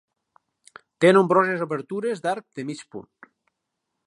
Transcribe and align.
Té 1.05 1.11
nombroses 1.17 1.63
obertures 1.67 2.25
d'arc 2.27 2.49
de 2.61 2.69
mig 2.71 2.85
punt. 2.97 3.11